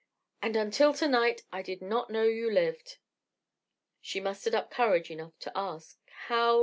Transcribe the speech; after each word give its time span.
"And 0.41 0.55
until 0.55 0.95
to 0.95 1.07
night 1.07 1.43
I 1.51 1.61
did 1.61 1.79
not 1.79 2.09
know 2.09 2.23
you 2.23 2.51
lived!" 2.51 2.97
She 4.01 4.19
mustered 4.19 4.55
up 4.55 4.71
courage 4.71 5.11
enough 5.11 5.37
to 5.41 5.55
ask: 5.55 5.99
"How—?" 6.25 6.59